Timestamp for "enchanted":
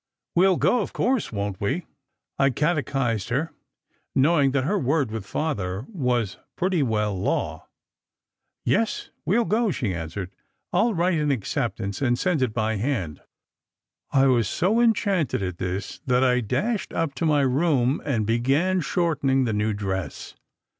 14.79-15.43